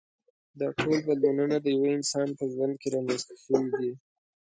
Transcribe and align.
دا 0.59 0.67
ټول 0.79 0.97
بدلونونه 1.07 1.57
د 1.61 1.65
یوه 1.77 1.89
انسان 1.97 2.27
په 2.39 2.43
ژوند 2.53 2.73
کې 2.81 2.87
رامنځته 2.95 3.33
شوي 3.43 3.67
دي. 3.79 3.91